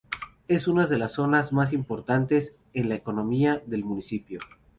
Es 0.47 0.67
una 0.67 0.87
de 0.87 0.97
las 0.97 1.11
zonas 1.11 1.53
más 1.53 1.73
importantes 1.73 2.55
en 2.73 2.89
la 2.89 2.95
economía 2.95 3.61
del 3.67 3.85
municipio. 3.85 4.39